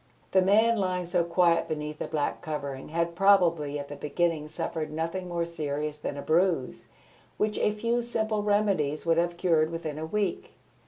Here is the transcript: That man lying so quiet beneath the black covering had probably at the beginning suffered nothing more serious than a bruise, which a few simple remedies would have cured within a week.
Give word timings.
That 0.31 0.45
man 0.47 0.77
lying 0.77 1.05
so 1.05 1.23
quiet 1.23 1.67
beneath 1.67 1.99
the 1.99 2.07
black 2.07 2.41
covering 2.41 2.89
had 2.89 3.13
probably 3.15 3.77
at 3.77 3.87
the 3.87 3.95
beginning 3.95 4.47
suffered 4.47 4.89
nothing 4.91 5.29
more 5.29 5.45
serious 5.45 5.99
than 5.99 6.17
a 6.17 6.23
bruise, 6.23 6.87
which 7.37 7.59
a 7.59 7.69
few 7.69 8.01
simple 8.01 8.41
remedies 8.41 9.05
would 9.05 9.17
have 9.19 9.37
cured 9.37 9.69
within 9.69 9.99
a 9.99 10.05
week. 10.07 10.53